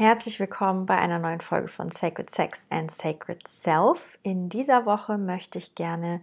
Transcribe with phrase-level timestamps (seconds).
[0.00, 4.18] Herzlich willkommen bei einer neuen Folge von Sacred Sex and Sacred Self.
[4.22, 6.22] In dieser Woche möchte ich gerne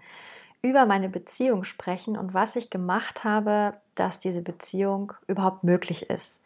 [0.63, 6.41] über meine Beziehung sprechen und was ich gemacht habe, dass diese Beziehung überhaupt möglich ist.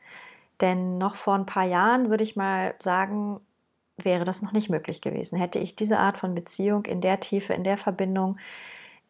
[0.60, 3.40] Denn noch vor ein paar Jahren würde ich mal sagen,
[3.96, 5.38] wäre das noch nicht möglich gewesen.
[5.38, 8.40] Hätte ich diese Art von Beziehung in der Tiefe, in der Verbindung,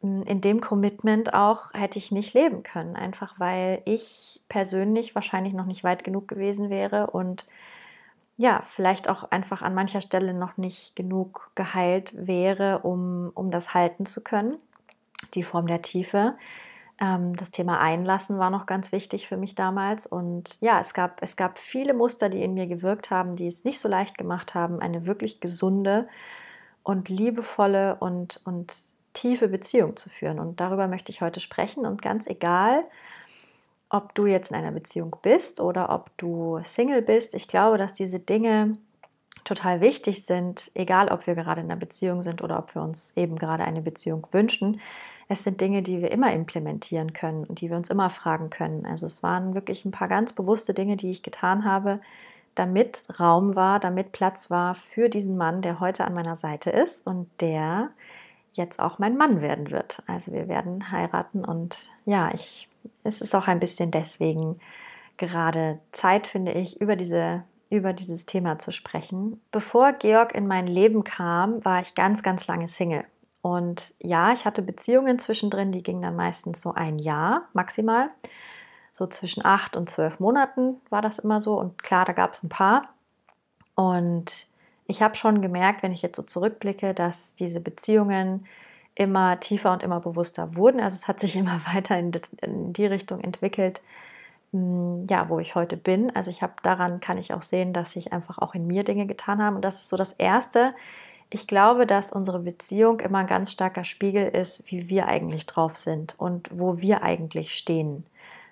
[0.03, 2.95] in dem Commitment auch, hätte ich nicht leben können.
[2.95, 7.47] Einfach weil ich persönlich wahrscheinlich noch nicht weit genug gewesen wäre und
[8.37, 13.73] ja, vielleicht auch einfach an mancher Stelle noch nicht genug geheilt wäre, um, um das
[13.73, 14.57] halten zu können.
[15.35, 16.35] Die Form der Tiefe.
[16.99, 20.07] Ähm, das Thema Einlassen war noch ganz wichtig für mich damals.
[20.07, 23.63] Und ja, es gab, es gab viele Muster, die in mir gewirkt haben, die es
[23.63, 26.07] nicht so leicht gemacht haben, eine wirklich gesunde
[26.83, 28.73] und liebevolle und, und
[29.13, 30.39] tiefe Beziehung zu führen.
[30.39, 31.85] Und darüber möchte ich heute sprechen.
[31.85, 32.83] Und ganz egal,
[33.91, 37.93] ob du jetzt in einer Beziehung bist oder ob du Single bist, ich glaube, dass
[37.93, 38.77] diese Dinge
[39.43, 43.11] total wichtig sind, egal ob wir gerade in einer Beziehung sind oder ob wir uns
[43.17, 44.79] eben gerade eine Beziehung wünschen.
[45.27, 48.85] Es sind Dinge, die wir immer implementieren können und die wir uns immer fragen können.
[48.85, 51.99] Also es waren wirklich ein paar ganz bewusste Dinge, die ich getan habe,
[52.55, 57.05] damit Raum war, damit Platz war für diesen Mann, der heute an meiner Seite ist
[57.05, 57.89] und der
[58.53, 60.03] jetzt auch mein Mann werden wird.
[60.07, 62.67] Also wir werden heiraten und ja, ich
[63.03, 64.59] es ist auch ein bisschen deswegen
[65.17, 69.41] gerade Zeit, finde ich, über diese über dieses Thema zu sprechen.
[69.51, 73.05] Bevor Georg in mein Leben kam, war ich ganz, ganz lange Single.
[73.41, 78.09] Und ja, ich hatte Beziehungen zwischendrin, die gingen dann meistens so ein Jahr maximal.
[78.91, 81.57] So zwischen acht und zwölf Monaten war das immer so.
[81.57, 82.89] Und klar, da gab es ein paar.
[83.75, 84.47] Und
[84.91, 88.45] ich habe schon gemerkt, wenn ich jetzt so zurückblicke, dass diese Beziehungen
[88.93, 90.81] immer tiefer und immer bewusster wurden.
[90.81, 92.11] Also es hat sich immer weiter in
[92.73, 93.81] die Richtung entwickelt,
[94.51, 96.13] hm, ja, wo ich heute bin.
[96.15, 99.07] Also ich habe daran kann ich auch sehen, dass sich einfach auch in mir Dinge
[99.07, 99.55] getan haben.
[99.55, 100.75] Und das ist so das Erste.
[101.29, 105.77] Ich glaube, dass unsere Beziehung immer ein ganz starker Spiegel ist, wie wir eigentlich drauf
[105.77, 108.05] sind und wo wir eigentlich stehen.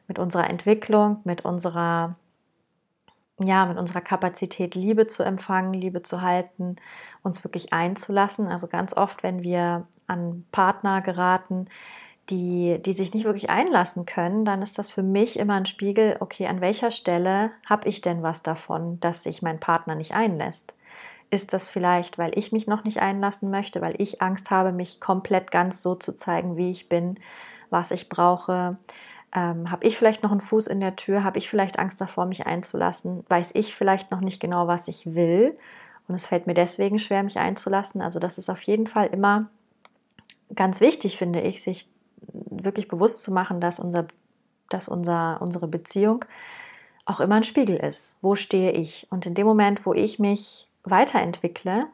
[0.07, 2.15] Mit unserer Entwicklung, mit unserer,
[3.39, 6.75] ja, mit unserer Kapazität, Liebe zu empfangen, Liebe zu halten,
[7.23, 8.47] uns wirklich einzulassen.
[8.47, 11.67] Also ganz oft, wenn wir an Partner geraten,
[12.29, 16.17] die, die sich nicht wirklich einlassen können, dann ist das für mich immer ein Spiegel,
[16.19, 20.73] okay, an welcher Stelle habe ich denn was davon, dass sich mein Partner nicht einlässt?
[21.31, 24.99] Ist das vielleicht, weil ich mich noch nicht einlassen möchte, weil ich Angst habe, mich
[24.99, 27.19] komplett ganz so zu zeigen, wie ich bin,
[27.69, 28.77] was ich brauche?
[29.35, 31.23] Ähm, habe ich vielleicht noch einen Fuß in der Tür?
[31.23, 33.23] Habe ich vielleicht Angst davor, mich einzulassen?
[33.29, 35.57] Weiß ich vielleicht noch nicht genau, was ich will?
[36.07, 38.01] Und es fällt mir deswegen schwer, mich einzulassen.
[38.01, 39.49] Also das ist auf jeden Fall immer
[40.55, 41.87] ganz wichtig, finde ich, sich
[42.33, 44.07] wirklich bewusst zu machen, dass, unser,
[44.69, 46.25] dass unser, unsere Beziehung
[47.05, 48.17] auch immer ein Spiegel ist.
[48.21, 49.07] Wo stehe ich?
[49.11, 51.87] Und in dem Moment, wo ich mich weiterentwickle,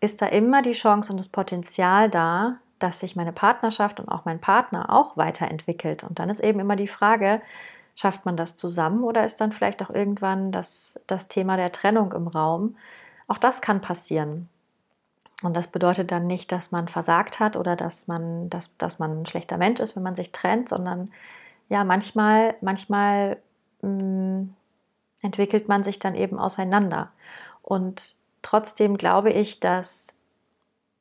[0.00, 4.24] ist da immer die Chance und das Potenzial da, dass sich meine Partnerschaft und auch
[4.24, 6.02] mein Partner auch weiterentwickelt.
[6.02, 7.40] Und dann ist eben immer die Frage,
[7.94, 12.12] schafft man das zusammen oder ist dann vielleicht auch irgendwann das, das Thema der Trennung
[12.12, 12.76] im Raum?
[13.28, 14.48] Auch das kann passieren.
[15.42, 19.22] Und das bedeutet dann nicht, dass man versagt hat oder dass man, dass, dass man
[19.22, 21.10] ein schlechter Mensch ist, wenn man sich trennt, sondern
[21.68, 23.38] ja, manchmal, manchmal
[23.82, 24.54] mh, mm,
[25.22, 27.10] entwickelt man sich dann eben auseinander.
[27.62, 30.16] Und trotzdem glaube ich, dass,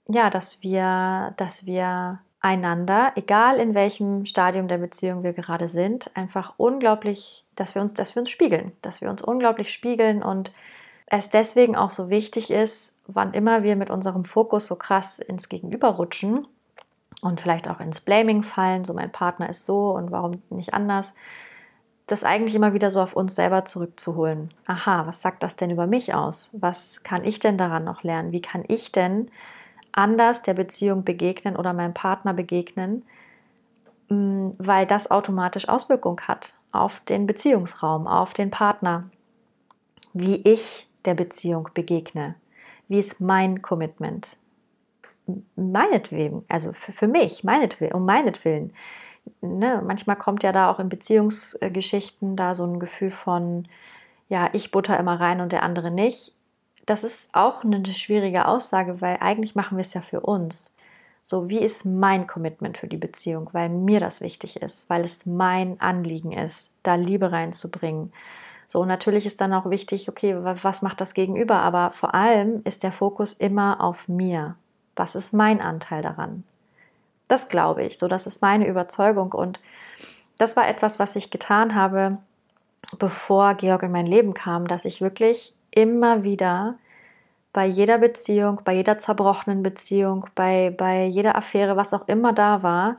[0.10, 6.10] ja, dass wir, dass wir einander, egal in welchem Stadium der Beziehung wir gerade sind,
[6.16, 10.52] einfach unglaublich, dass wir uns, dass wir uns spiegeln, dass wir uns unglaublich spiegeln und
[11.08, 15.50] es deswegen auch so wichtig ist, wann immer wir mit unserem Fokus so krass ins
[15.50, 16.48] Gegenüber rutschen
[17.22, 21.16] und vielleicht auch ins Blaming fallen, so mein Partner ist so und warum nicht anders,
[22.08, 24.52] das eigentlich immer wieder so auf uns selber zurückzuholen.
[24.66, 26.50] Aha, was sagt das denn über mich aus?
[26.54, 28.32] Was kann ich denn daran noch lernen?
[28.32, 29.30] Wie kann ich denn
[29.92, 33.04] anders der Beziehung begegnen oder meinem Partner begegnen,
[34.10, 39.10] mm, weil das automatisch Auswirkung hat auf den Beziehungsraum, auf den Partner,
[40.14, 42.36] wie ich der Beziehung begegne.
[42.88, 44.38] Wie ist mein Commitment?
[45.56, 48.74] Meinetwegen, also für, für mich, meinetwillen, um meinetwillen.
[49.42, 53.68] ne, manchmal kommt ja da auch in Beziehungsgeschichten da so ein Gefühl von,
[54.28, 56.34] ja, ich butter immer rein und der andere nicht.
[56.90, 60.74] Das ist auch eine schwierige Aussage, weil eigentlich machen wir es ja für uns.
[61.24, 63.48] So, wie ist mein Commitment für die Beziehung?
[63.52, 68.12] Weil mir das wichtig ist, weil es mein Anliegen ist, da Liebe reinzubringen.
[68.68, 71.58] So, natürlich ist dann auch wichtig, okay, was macht das Gegenüber?
[71.58, 74.56] Aber vor allem ist der Fokus immer auf mir.
[74.96, 76.44] Was ist mein Anteil daran?
[77.28, 78.00] Das glaube ich.
[78.00, 79.34] So, das ist meine Überzeugung.
[79.34, 79.60] Und
[80.40, 82.18] das war etwas, was ich getan habe,
[82.98, 86.78] bevor Georg in mein Leben kam, dass ich wirklich immer wieder
[87.54, 92.64] bei jeder Beziehung, bei jeder zerbrochenen Beziehung, bei, bei jeder Affäre, was auch immer da
[92.64, 92.98] war,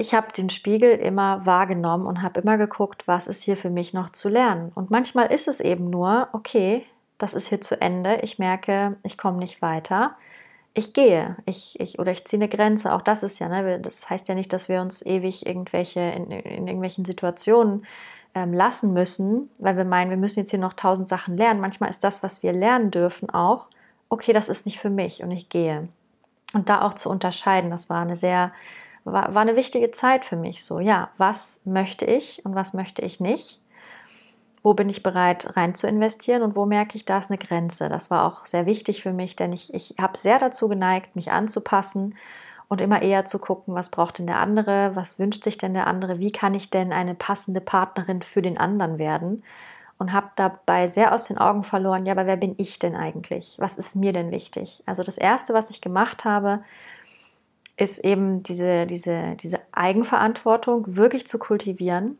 [0.00, 3.92] ich habe den Spiegel immer wahrgenommen und habe immer geguckt, was ist hier für mich
[3.94, 4.70] noch zu lernen.
[4.76, 6.86] Und manchmal ist es eben nur, okay,
[7.18, 10.16] das ist hier zu Ende, ich merke, ich komme nicht weiter.
[10.72, 12.92] Ich gehe, ich, ich oder ich ziehe eine Grenze.
[12.94, 16.30] Auch das ist ja, ne, das heißt ja nicht, dass wir uns ewig irgendwelche in,
[16.30, 17.84] in irgendwelchen Situationen
[18.34, 21.60] ähm, lassen müssen, weil wir meinen, wir müssen jetzt hier noch tausend Sachen lernen.
[21.60, 23.68] Manchmal ist das, was wir lernen dürfen, auch,
[24.08, 25.88] okay, das ist nicht für mich und ich gehe.
[26.54, 28.52] Und da auch zu unterscheiden, das war eine sehr,
[29.04, 30.64] war, war eine wichtige Zeit für mich.
[30.64, 33.60] So, ja, was möchte ich und was möchte ich nicht?
[34.62, 37.88] Wo bin ich bereit rein zu investieren und wo merke ich, da ist eine Grenze?
[37.88, 41.30] Das war auch sehr wichtig für mich, denn ich, ich habe sehr dazu geneigt, mich
[41.30, 42.16] anzupassen
[42.68, 45.86] und immer eher zu gucken, was braucht denn der andere, was wünscht sich denn der
[45.86, 49.42] andere, wie kann ich denn eine passende Partnerin für den anderen werden
[49.98, 53.56] und habe dabei sehr aus den Augen verloren, ja, aber wer bin ich denn eigentlich?
[53.58, 54.82] Was ist mir denn wichtig?
[54.86, 56.60] Also das Erste, was ich gemacht habe,
[57.76, 62.18] ist eben diese, diese, diese Eigenverantwortung wirklich zu kultivieren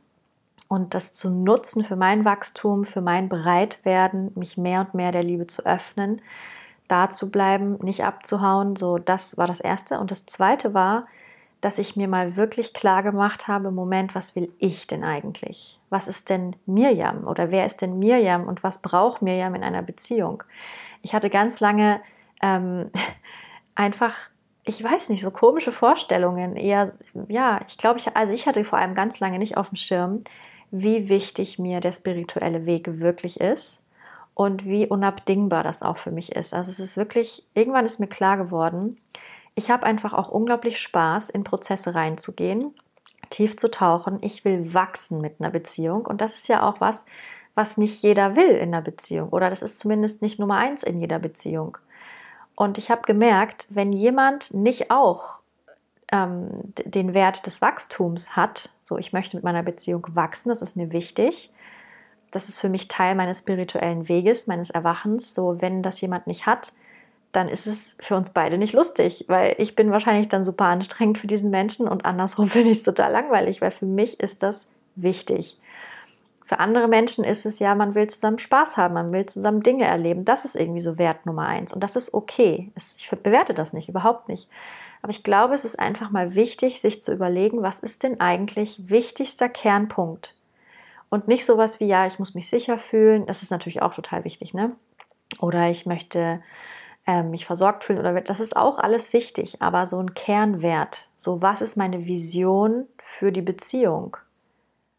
[0.69, 5.23] und das zu nutzen für mein Wachstum, für mein Bereitwerden, mich mehr und mehr der
[5.23, 6.21] Liebe zu öffnen,
[6.89, 8.77] da zu bleiben, nicht abzuhauen.
[8.77, 9.99] So, das war das Erste.
[9.99, 11.07] Und das Zweite war,
[11.61, 15.81] dass ich mir mal wirklich klar gemacht habe, Moment, was will ich denn eigentlich?
[15.91, 19.83] Was ist denn Mirjam oder wer ist denn Mirjam und was braucht Mirjam in einer
[19.83, 20.43] Beziehung?
[21.03, 22.01] Ich hatte ganz lange
[22.43, 22.91] ähm,
[23.75, 24.15] einfach,
[24.65, 26.57] ich weiß nicht, so komische Vorstellungen.
[26.57, 26.93] Eher,
[27.29, 30.23] ja, ich glaube, ich, also ich hatte vor allem ganz lange nicht auf dem Schirm,
[30.71, 33.83] wie wichtig mir der spirituelle Weg wirklich ist
[34.39, 36.55] und wie unabdingbar das auch für mich ist.
[36.55, 38.97] Also es ist wirklich, irgendwann ist mir klar geworden,
[39.57, 42.73] ich habe einfach auch unglaublich Spaß, in Prozesse reinzugehen,
[43.31, 44.19] tief zu tauchen.
[44.21, 47.05] Ich will wachsen mit einer Beziehung und das ist ja auch was,
[47.57, 51.01] was nicht jeder will in einer Beziehung oder das ist zumindest nicht Nummer eins in
[51.01, 51.77] jeder Beziehung.
[52.55, 55.41] Und ich habe gemerkt, wenn jemand nicht auch
[56.13, 56.49] ähm,
[56.85, 60.93] den Wert des Wachstums hat, so ich möchte mit meiner Beziehung wachsen, das ist mir
[60.93, 61.51] wichtig,
[62.31, 65.35] das ist für mich Teil meines spirituellen Weges, meines Erwachens.
[65.35, 66.73] So, wenn das jemand nicht hat,
[67.33, 71.19] dann ist es für uns beide nicht lustig, weil ich bin wahrscheinlich dann super anstrengend
[71.19, 74.67] für diesen Menschen und andersrum finde ich es total langweilig, weil für mich ist das
[74.97, 75.59] wichtig.
[76.45, 79.85] Für andere Menschen ist es ja, man will zusammen Spaß haben, man will zusammen Dinge
[79.85, 80.25] erleben.
[80.25, 82.73] Das ist irgendwie so Wert Nummer eins und das ist okay.
[82.97, 84.49] Ich bewerte das nicht, überhaupt nicht.
[85.03, 88.89] Aber ich glaube, es ist einfach mal wichtig, sich zu überlegen, was ist denn eigentlich
[88.89, 90.38] wichtigster Kernpunkt
[91.11, 93.27] und nicht sowas wie, ja, ich muss mich sicher fühlen.
[93.27, 94.73] Das ist natürlich auch total wichtig, ne?
[95.41, 96.43] Oder ich möchte
[97.07, 99.63] äh, mich versorgt fühlen oder das ist auch alles wichtig.
[99.63, 104.17] Aber so ein Kernwert, so was ist meine Vision für die Beziehung?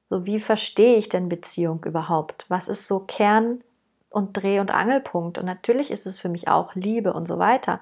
[0.09, 2.45] So wie verstehe ich denn Beziehung überhaupt?
[2.49, 3.61] Was ist so Kern
[4.09, 5.37] und Dreh- und Angelpunkt?
[5.37, 7.79] Und natürlich ist es für mich auch Liebe und so weiter.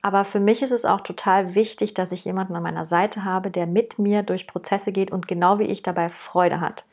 [0.00, 3.50] Aber für mich ist es auch total wichtig, dass ich jemanden an meiner Seite habe,
[3.50, 6.84] der mit mir durch Prozesse geht und genau wie ich dabei Freude hat.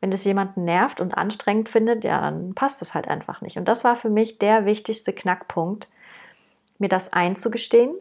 [0.00, 3.56] Wenn das jemanden nervt und anstrengend findet, ja, dann passt es halt einfach nicht.
[3.56, 5.88] Und das war für mich der wichtigste Knackpunkt,
[6.78, 7.94] mir das einzugestehen,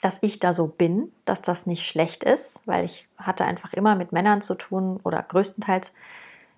[0.00, 3.94] dass ich da so bin, dass das nicht schlecht ist, weil ich hatte einfach immer
[3.94, 5.92] mit Männern zu tun oder größtenteils,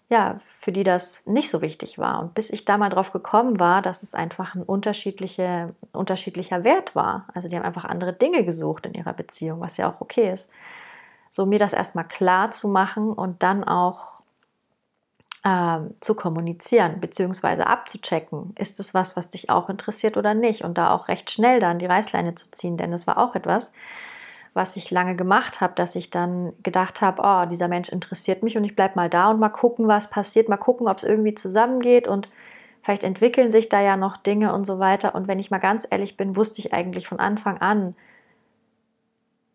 [0.09, 2.21] ja, für die das nicht so wichtig war.
[2.21, 6.95] Und bis ich da mal drauf gekommen war, dass es einfach ein unterschiedliche, unterschiedlicher Wert
[6.95, 7.27] war.
[7.35, 10.51] Also die haben einfach andere Dinge gesucht in ihrer Beziehung, was ja auch okay ist.
[11.31, 14.12] So mir das erstmal klar zu machen und dann auch
[15.45, 17.63] ähm, zu kommunizieren bzw.
[17.63, 21.59] abzuchecken, ist es was, was dich auch interessiert oder nicht und da auch recht schnell
[21.61, 23.73] dann die Reißleine zu ziehen, denn es war auch etwas,
[24.55, 28.57] was ich lange gemacht habe, dass ich dann gedacht habe, oh, dieser Mensch interessiert mich
[28.57, 31.35] und ich bleibe mal da und mal gucken, was passiert, mal gucken, ob es irgendwie
[31.35, 32.29] zusammengeht und
[32.83, 35.15] vielleicht entwickeln sich da ja noch Dinge und so weiter.
[35.15, 37.95] Und wenn ich mal ganz ehrlich bin, wusste ich eigentlich von Anfang an,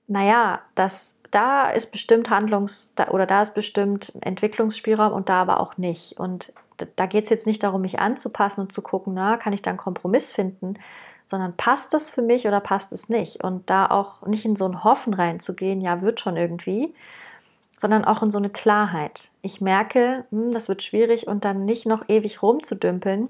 [0.08, 5.78] naja, dass da ist bestimmt Handlungs- oder da ist bestimmt Entwicklungsspielraum und da aber auch
[5.78, 6.20] nicht.
[6.20, 6.54] Und
[6.96, 9.72] da geht es jetzt nicht darum, mich anzupassen und zu gucken, na, kann ich da
[9.72, 10.76] einen Kompromiss finden,
[11.26, 13.44] sondern passt das für mich oder passt es nicht?
[13.44, 16.94] Und da auch nicht in so ein Hoffen reinzugehen, ja, wird schon irgendwie,
[17.72, 19.32] sondern auch in so eine Klarheit.
[19.42, 23.30] Ich merke, hm, das wird schwierig und dann nicht noch ewig rumzudümpeln,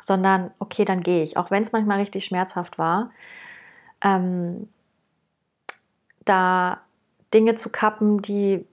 [0.00, 3.10] sondern okay, dann gehe ich, auch wenn es manchmal richtig schmerzhaft war,
[4.02, 4.68] ähm,
[6.24, 6.80] da
[7.32, 8.64] Dinge zu kappen, die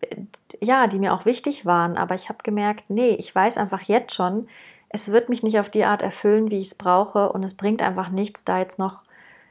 [0.62, 4.14] ja, die mir auch wichtig waren, aber ich habe gemerkt, nee, ich weiß einfach jetzt
[4.14, 4.48] schon,
[4.90, 7.82] es wird mich nicht auf die Art erfüllen, wie ich es brauche und es bringt
[7.82, 9.04] einfach nichts, da jetzt noch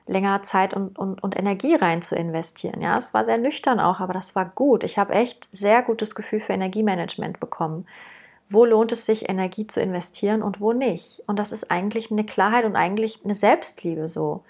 [0.07, 2.81] länger Zeit und, und, und Energie rein zu investieren.
[2.81, 4.85] Ja, es war sehr nüchtern auch, aber das war gut.
[4.85, 7.87] Ich habe echt sehr gutes Gefühl für Energiemanagement bekommen.
[8.51, 11.23] Wo lohnt es sich, Energie zu investieren und wo nicht?
[11.27, 14.45] Und das ist eigentlich eine Klarheit und eigentlich eine Selbstliebe so.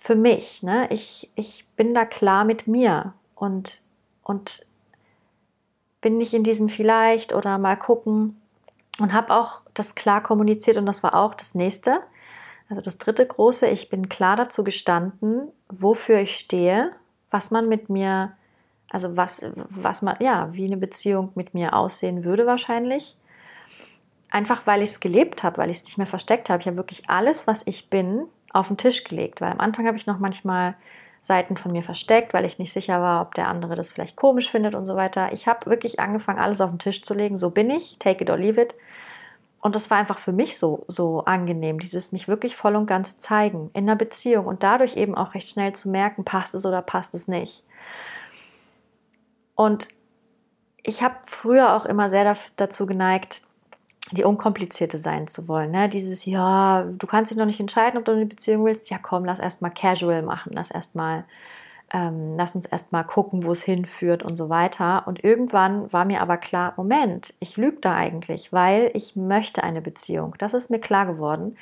[0.00, 0.62] Für mich.
[0.62, 0.88] Ne?
[0.90, 3.80] Ich, ich bin da klar mit mir und,
[4.22, 4.66] und
[6.00, 8.40] bin nicht in diesem vielleicht oder mal gucken
[9.00, 12.02] und habe auch das klar kommuniziert und das war auch das nächste.
[12.68, 16.92] Also das dritte große, ich bin klar dazu gestanden, wofür ich stehe,
[17.32, 18.32] was man mit mir,
[18.90, 23.16] also was, was man, ja, wie eine Beziehung mit mir aussehen würde wahrscheinlich.
[24.30, 26.60] Einfach weil ich es gelebt habe, weil ich es nicht mehr versteckt habe.
[26.60, 29.40] Ich habe wirklich alles, was ich bin, auf den Tisch gelegt.
[29.40, 30.74] Weil am Anfang habe ich noch manchmal
[31.22, 34.50] Seiten von mir versteckt, weil ich nicht sicher war, ob der andere das vielleicht komisch
[34.50, 35.32] findet und so weiter.
[35.32, 37.38] Ich habe wirklich angefangen, alles auf den Tisch zu legen.
[37.38, 38.74] So bin ich, take it or leave it.
[39.60, 43.20] Und das war einfach für mich so, so angenehm, dieses mich wirklich voll und ganz
[43.20, 46.82] zeigen in einer Beziehung und dadurch eben auch recht schnell zu merken, passt es oder
[46.82, 47.62] passt es nicht.
[49.54, 49.86] Und
[50.82, 53.42] ich habe früher auch immer sehr dazu geneigt,
[54.12, 55.70] die unkomplizierte sein zu wollen.
[55.70, 55.88] Ne?
[55.88, 58.90] Dieses, ja, du kannst dich noch nicht entscheiden, ob du eine Beziehung willst.
[58.90, 61.24] Ja, komm, lass erstmal casual machen, lass erstmal
[61.92, 65.06] ähm, lass uns erstmal gucken, wo es hinführt und so weiter.
[65.06, 69.82] Und irgendwann war mir aber klar, Moment, ich lüge da eigentlich, weil ich möchte eine
[69.82, 70.34] Beziehung.
[70.38, 71.56] Das ist mir klar geworden.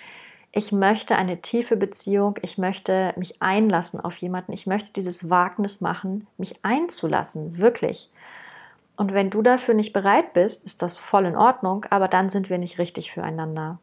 [0.52, 5.80] Ich möchte eine tiefe Beziehung, ich möchte mich einlassen auf jemanden, ich möchte dieses Wagnis
[5.80, 8.10] machen, mich einzulassen, wirklich.
[9.00, 12.50] Und wenn du dafür nicht bereit bist, ist das voll in Ordnung, aber dann sind
[12.50, 13.78] wir nicht richtig füreinander.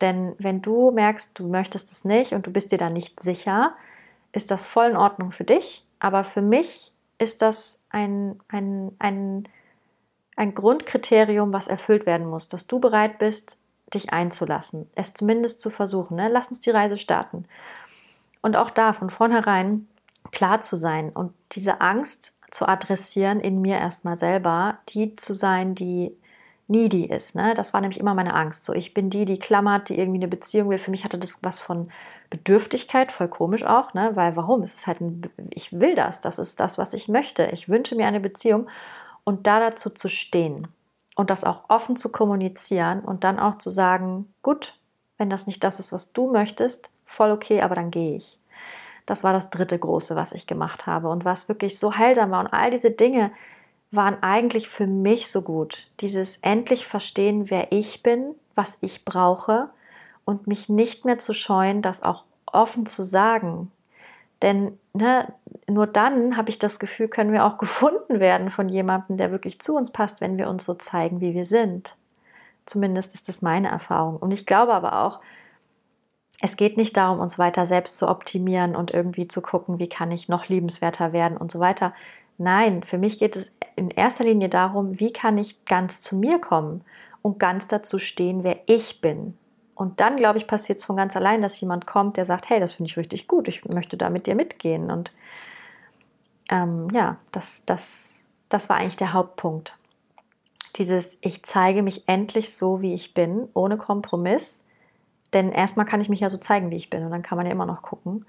[0.00, 3.74] Denn wenn du merkst, du möchtest es nicht und du bist dir da nicht sicher,
[4.30, 9.48] ist das voll in Ordnung für dich, aber für mich ist das ein, ein, ein,
[10.36, 13.56] ein Grundkriterium, was erfüllt werden muss, dass du bereit bist,
[13.94, 16.18] dich einzulassen, es zumindest zu versuchen.
[16.18, 16.28] Ne?
[16.28, 17.46] Lass uns die Reise starten.
[18.42, 19.88] Und auch da von vornherein
[20.30, 25.74] klar zu sein und diese Angst zu adressieren in mir erstmal selber, die zu sein,
[25.74, 26.16] die
[26.68, 27.34] needy ist.
[27.34, 27.54] Ne?
[27.54, 28.64] Das war nämlich immer meine Angst.
[28.64, 30.78] So, ich bin die, die klammert, die irgendwie eine Beziehung will.
[30.78, 31.90] Für mich hatte das was von
[32.30, 34.12] Bedürftigkeit, voll komisch auch, ne?
[34.14, 34.62] weil warum?
[34.62, 37.46] Es ist halt ein, ich will das, das ist das, was ich möchte.
[37.52, 38.68] Ich wünsche mir eine Beziehung
[39.24, 40.68] und da dazu zu stehen
[41.14, 44.78] und das auch offen zu kommunizieren und dann auch zu sagen, gut,
[45.18, 48.38] wenn das nicht das ist, was du möchtest, voll okay, aber dann gehe ich.
[49.06, 52.40] Das war das dritte große, was ich gemacht habe und was wirklich so heilsam war
[52.40, 53.30] und all diese Dinge
[53.92, 55.88] waren eigentlich für mich so gut.
[56.00, 59.70] Dieses endlich verstehen, wer ich bin, was ich brauche
[60.24, 63.70] und mich nicht mehr zu scheuen, das auch offen zu sagen.
[64.42, 65.32] Denn ne,
[65.68, 69.60] nur dann habe ich das Gefühl, können wir auch gefunden werden von jemandem, der wirklich
[69.60, 71.94] zu uns passt, wenn wir uns so zeigen, wie wir sind.
[72.66, 74.16] Zumindest ist das meine Erfahrung.
[74.16, 75.20] Und ich glaube aber auch,
[76.40, 80.10] es geht nicht darum, uns weiter selbst zu optimieren und irgendwie zu gucken, wie kann
[80.10, 81.94] ich noch liebenswerter werden und so weiter.
[82.38, 86.38] Nein, für mich geht es in erster Linie darum, wie kann ich ganz zu mir
[86.38, 86.84] kommen
[87.22, 89.34] und ganz dazu stehen, wer ich bin
[89.76, 92.58] und dann, glaube ich, passiert es von ganz allein, dass jemand kommt, der sagt, hey,
[92.58, 94.90] das finde ich richtig gut, ich möchte da mit dir mitgehen.
[94.90, 95.12] Und
[96.50, 99.76] ähm, ja, das, das, das war eigentlich der Hauptpunkt.
[100.76, 104.64] Dieses, ich zeige mich endlich so, wie ich bin, ohne Kompromiss.
[105.36, 107.04] Denn erstmal kann ich mich ja so zeigen, wie ich bin.
[107.04, 108.24] Und dann kann man ja immer noch gucken.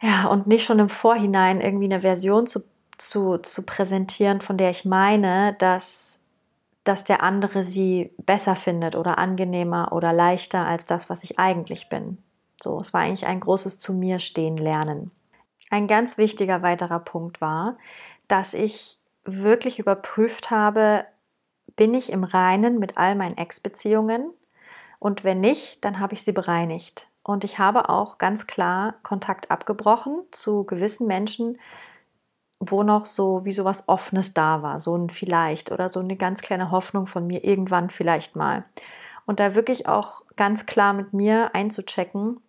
[0.00, 2.60] Ja, und nicht schon im Vorhinein irgendwie eine Version zu,
[2.96, 6.20] zu, zu präsentieren, von der ich meine, dass
[6.84, 11.88] dass der andere sie besser findet oder angenehmer oder leichter als das, was ich eigentlich
[11.88, 12.18] bin.
[12.60, 15.12] So, es war eigentlich ein großes zu mir stehen lernen.
[15.70, 17.76] Ein ganz wichtiger weiterer Punkt war,
[18.26, 21.04] dass ich wirklich überprüft habe,
[21.76, 24.32] bin ich im Reinen mit all meinen Ex-Beziehungen
[25.02, 27.08] und wenn nicht, dann habe ich sie bereinigt.
[27.24, 31.58] Und ich habe auch ganz klar Kontakt abgebrochen zu gewissen Menschen,
[32.60, 36.14] wo noch so wie so was Offenes da war, so ein vielleicht oder so eine
[36.14, 38.64] ganz kleine Hoffnung von mir irgendwann vielleicht mal.
[39.26, 42.40] Und da wirklich auch ganz klar mit mir einzuchecken,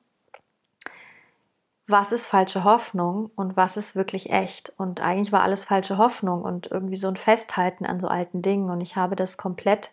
[1.88, 4.72] was ist falsche Hoffnung und was ist wirklich echt.
[4.78, 8.70] Und eigentlich war alles falsche Hoffnung und irgendwie so ein Festhalten an so alten Dingen.
[8.70, 9.92] Und ich habe das komplett,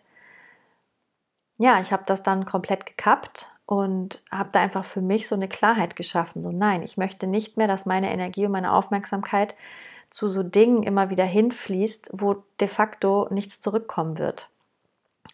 [1.61, 5.47] ja, ich habe das dann komplett gekappt und habe da einfach für mich so eine
[5.47, 6.41] Klarheit geschaffen.
[6.41, 9.55] So, nein, ich möchte nicht mehr, dass meine Energie und meine Aufmerksamkeit
[10.09, 14.49] zu so Dingen immer wieder hinfließt, wo de facto nichts zurückkommen wird.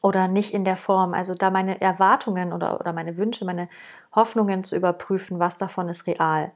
[0.01, 1.13] Oder nicht in der Form.
[1.13, 3.69] Also da meine Erwartungen oder, oder meine Wünsche, meine
[4.13, 6.51] Hoffnungen zu überprüfen, was davon ist real.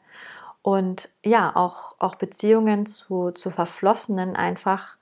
[0.61, 4.97] Und ja, auch, auch Beziehungen zu, zu Verflossenen einfach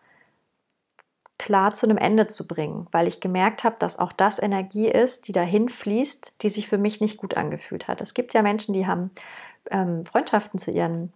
[1.39, 5.27] klar zu einem Ende zu bringen, weil ich gemerkt habe, dass auch das Energie ist,
[5.27, 8.01] die dahin fließt, die sich für mich nicht gut angefühlt hat.
[8.01, 9.09] Es gibt ja Menschen, die haben
[9.71, 11.11] ähm, Freundschaften zu ihren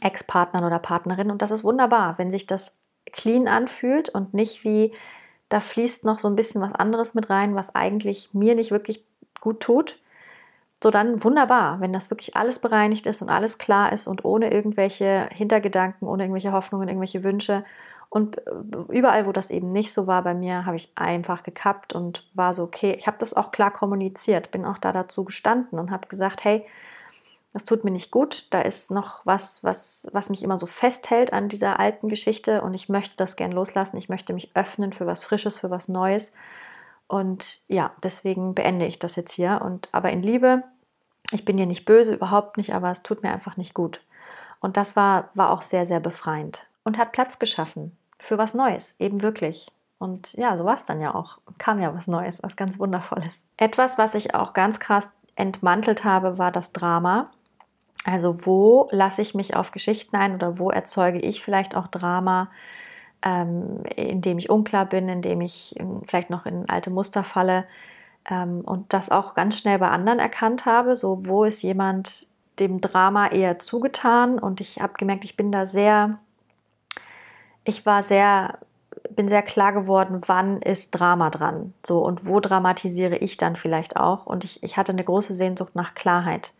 [0.00, 2.72] Ex-Partnern oder Partnerinnen und das ist wunderbar, wenn sich das
[3.12, 4.92] clean anfühlt und nicht wie
[5.48, 9.04] da fließt noch so ein bisschen was anderes mit rein, was eigentlich mir nicht wirklich
[9.40, 9.98] gut tut.
[10.82, 14.52] So dann wunderbar, wenn das wirklich alles bereinigt ist und alles klar ist und ohne
[14.52, 17.64] irgendwelche Hintergedanken, ohne irgendwelche Hoffnungen, irgendwelche Wünsche
[18.08, 18.50] und äh,
[18.88, 22.54] überall, wo das eben nicht so war bei mir, habe ich einfach gekappt und war
[22.54, 26.08] so, okay, ich habe das auch klar kommuniziert, bin auch da dazu gestanden und habe
[26.08, 26.66] gesagt, hey,
[27.52, 31.32] das tut mir nicht gut, da ist noch was, was, was mich immer so festhält
[31.32, 35.06] an dieser alten Geschichte und ich möchte das gern loslassen, ich möchte mich öffnen für
[35.06, 36.32] was Frisches, für was Neues.
[37.08, 39.62] Und ja, deswegen beende ich das jetzt hier.
[39.64, 40.64] Und aber in Liebe,
[41.30, 44.00] ich bin dir nicht böse, überhaupt nicht, aber es tut mir einfach nicht gut.
[44.60, 48.94] Und das war, war auch sehr, sehr befreiend und hat Platz geschaffen für was Neues,
[49.00, 49.72] eben wirklich.
[49.98, 51.38] Und ja, so war es dann ja auch.
[51.58, 53.42] Kam ja was Neues, was ganz Wundervolles.
[53.56, 57.30] Etwas, was ich auch ganz krass entmantelt habe, war das Drama.
[58.04, 62.50] Also wo lasse ich mich auf Geschichten ein oder wo erzeuge ich vielleicht auch Drama,
[63.22, 65.74] ähm, indem ich unklar bin, indem ich
[66.06, 67.64] vielleicht noch in alte Muster falle
[68.30, 70.94] ähm, und das auch ganz schnell bei anderen erkannt habe.
[70.94, 72.28] So wo ist jemand
[72.60, 76.20] dem Drama eher zugetan und ich habe gemerkt, ich bin da sehr
[77.66, 78.58] ich war sehr,
[79.10, 81.74] bin sehr klar geworden, wann ist Drama dran.
[81.84, 84.24] So und wo dramatisiere ich dann vielleicht auch.
[84.24, 86.52] Und ich, ich hatte eine große Sehnsucht nach Klarheit.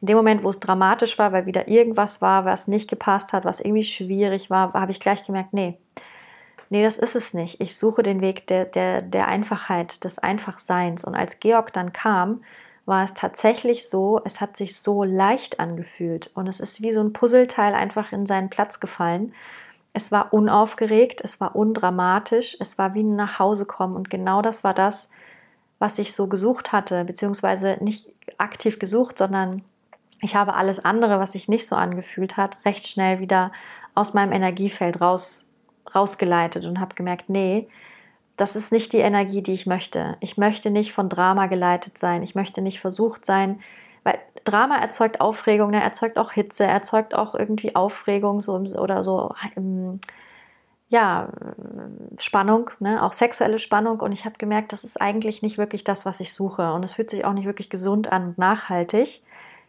[0.00, 3.44] In dem Moment, wo es dramatisch war, weil wieder irgendwas war, was nicht gepasst hat,
[3.44, 5.78] was irgendwie schwierig war, habe ich gleich gemerkt, nee,
[6.70, 7.60] nee, das ist es nicht.
[7.60, 11.04] Ich suche den Weg der, der, der Einfachheit, des Einfachseins.
[11.04, 12.42] Und als Georg dann kam,
[12.84, 16.30] war es tatsächlich so, es hat sich so leicht angefühlt.
[16.34, 19.34] Und es ist wie so ein Puzzleteil einfach in seinen Platz gefallen.
[19.92, 24.74] Es war unaufgeregt, es war undramatisch, es war wie ein Nachhausekommen und genau das war
[24.74, 25.08] das,
[25.78, 29.62] was ich so gesucht hatte, beziehungsweise nicht aktiv gesucht, sondern
[30.20, 33.52] ich habe alles andere, was sich nicht so angefühlt hat, recht schnell wieder
[33.94, 35.48] aus meinem Energiefeld raus,
[35.94, 37.68] rausgeleitet und habe gemerkt, nee,
[38.36, 40.16] das ist nicht die Energie, die ich möchte.
[40.20, 42.22] Ich möchte nicht von Drama geleitet sein.
[42.22, 43.60] Ich möchte nicht versucht sein,
[44.08, 45.82] weil Drama erzeugt Aufregung, ne?
[45.82, 50.00] erzeugt auch Hitze, erzeugt auch irgendwie Aufregung so im, oder so, im,
[50.88, 51.28] ja,
[52.16, 53.02] Spannung, ne?
[53.02, 54.00] auch sexuelle Spannung.
[54.00, 56.72] Und ich habe gemerkt, das ist eigentlich nicht wirklich das, was ich suche.
[56.72, 59.22] Und es fühlt sich auch nicht wirklich gesund an und nachhaltig.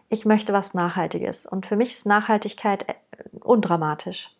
[0.08, 1.45] Ich möchte was Nachhaltiges.
[1.45, 2.93] Und für mich ist Nachhaltigkeit äh,
[3.41, 4.32] undramatisch.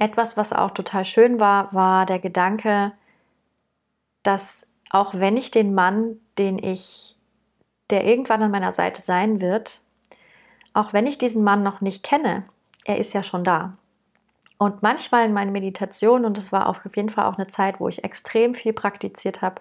[0.00, 2.90] Etwas, was auch total schön war, war der Gedanke,
[4.24, 7.17] dass auch wenn ich den Mann, den ich
[7.90, 9.80] der irgendwann an meiner Seite sein wird,
[10.74, 12.44] auch wenn ich diesen Mann noch nicht kenne,
[12.84, 13.76] er ist ja schon da.
[14.58, 17.88] Und manchmal in meinen Meditationen, und das war auf jeden Fall auch eine Zeit, wo
[17.88, 19.60] ich extrem viel praktiziert habe,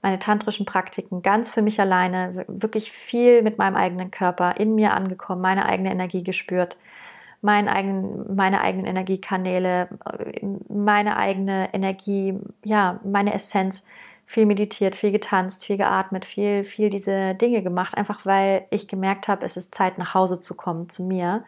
[0.00, 4.94] meine tantrischen Praktiken ganz für mich alleine, wirklich viel mit meinem eigenen Körper in mir
[4.94, 6.76] angekommen, meine eigene Energie gespürt,
[7.40, 9.88] mein eigen, meine eigenen Energiekanäle,
[10.68, 13.84] meine eigene Energie, ja, meine Essenz
[14.32, 19.28] viel meditiert, viel getanzt, viel geatmet, viel, viel diese Dinge gemacht, einfach weil ich gemerkt
[19.28, 21.44] habe, es ist Zeit, nach Hause zu kommen, zu mir.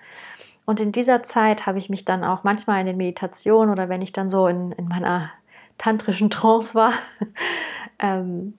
[0.66, 4.02] Und in dieser Zeit habe ich mich dann auch manchmal in den Meditationen oder wenn
[4.02, 5.30] ich dann so in, in meiner
[5.78, 6.92] tantrischen Trance war,
[7.98, 8.58] ähm,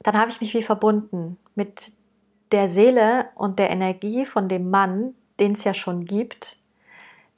[0.00, 1.92] dann habe ich mich wie verbunden mit
[2.52, 6.58] der Seele und der Energie von dem Mann, den es ja schon gibt,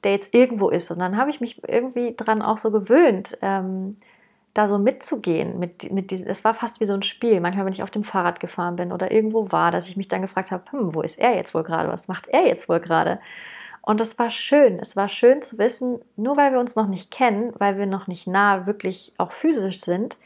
[0.03, 0.91] der jetzt irgendwo ist.
[0.91, 3.95] Und dann habe ich mich irgendwie dran auch so gewöhnt, ähm,
[4.53, 5.59] da so mitzugehen.
[5.59, 7.39] Mit, mit diesem, es war fast wie so ein Spiel.
[7.39, 10.21] Manchmal, wenn ich auf dem Fahrrad gefahren bin oder irgendwo war, dass ich mich dann
[10.21, 11.89] gefragt habe, hm, wo ist er jetzt wohl gerade?
[11.89, 13.19] Was macht er jetzt wohl gerade?
[13.81, 14.79] Und das war schön.
[14.79, 18.07] Es war schön zu wissen, nur weil wir uns noch nicht kennen, weil wir noch
[18.07, 20.17] nicht nah wirklich auch physisch sind,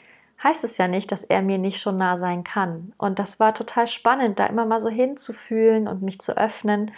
[0.44, 2.94] heißt es ja nicht, dass er mir nicht schon nah sein kann.
[2.98, 6.92] Und das war total spannend, da immer mal so hinzufühlen und mich zu öffnen.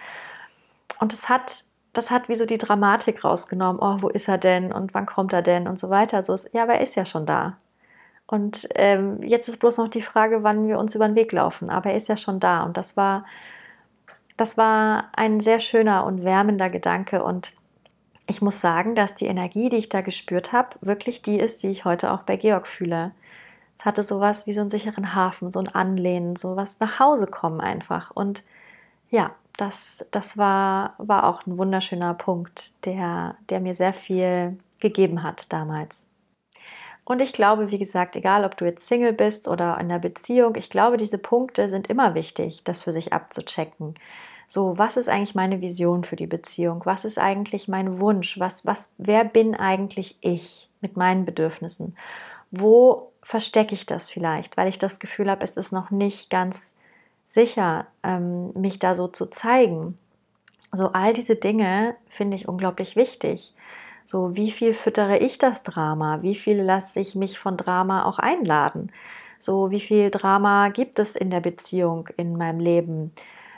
[0.99, 1.65] Und es hat
[1.97, 3.81] das hat wie so die Dramatik rausgenommen.
[3.81, 6.23] Oh, wo ist er denn und wann kommt er denn und so weiter.
[6.23, 7.57] So ist, ja, aber er ist ja schon da.
[8.27, 11.69] Und ähm, jetzt ist bloß noch die Frage, wann wir uns über den Weg laufen.
[11.69, 12.63] Aber er ist ja schon da.
[12.63, 13.25] Und das war,
[14.37, 17.23] das war ein sehr schöner und wärmender Gedanke.
[17.23, 17.53] Und
[18.27, 21.69] ich muss sagen, dass die Energie, die ich da gespürt habe, wirklich die ist, die
[21.69, 23.11] ich heute auch bei Georg fühle.
[23.77, 27.61] Es hatte sowas wie so einen sicheren Hafen, so ein Anlehnen, sowas nach Hause kommen
[27.61, 28.11] einfach.
[28.11, 28.43] Und
[29.11, 35.23] ja, das, das war, war auch ein wunderschöner Punkt, der, der mir sehr viel gegeben
[35.23, 36.03] hat damals.
[37.05, 40.55] Und ich glaube, wie gesagt, egal ob du jetzt Single bist oder in einer Beziehung,
[40.55, 43.95] ich glaube, diese Punkte sind immer wichtig, das für sich abzuchecken.
[44.47, 46.81] So, was ist eigentlich meine Vision für die Beziehung?
[46.85, 48.39] Was ist eigentlich mein Wunsch?
[48.39, 51.95] Was, was, wer bin eigentlich ich mit meinen Bedürfnissen?
[52.51, 56.73] Wo verstecke ich das vielleicht, weil ich das Gefühl habe, es ist noch nicht ganz
[57.35, 59.99] sicher, ähm, mich da so zu zeigen.
[60.71, 63.53] So all diese Dinge finde ich unglaublich wichtig.
[64.05, 66.21] So wie viel füttere ich das Drama?
[66.21, 68.91] Wie viel lasse ich mich von Drama auch einladen?
[69.37, 73.11] So wie viel Drama gibt es in der Beziehung, in meinem Leben?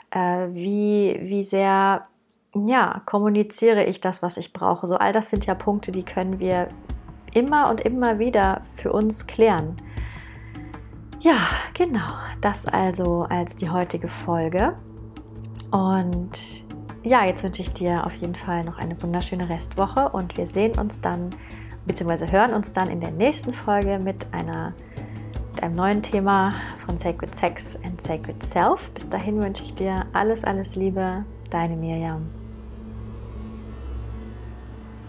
[0.09, 2.07] Äh, wie, wie sehr
[2.55, 4.87] ja, kommuniziere ich das, was ich brauche?
[4.87, 6.67] So all das sind ja Punkte, die können wir
[7.33, 9.75] immer und immer wieder für uns klären.
[11.27, 12.07] Ja, genau.
[12.39, 14.77] Das also als die heutige Folge.
[15.71, 16.31] Und
[17.03, 20.79] ja, jetzt wünsche ich dir auf jeden Fall noch eine wunderschöne Restwoche und wir sehen
[20.79, 21.31] uns dann,
[21.85, 24.71] beziehungsweise hören uns dann in der nächsten Folge mit einer
[25.53, 26.53] mit einem neuen Thema
[26.85, 28.89] von Sacred Sex and Sacred Self.
[28.91, 32.29] Bis dahin wünsche ich dir alles, alles Liebe, deine Miriam.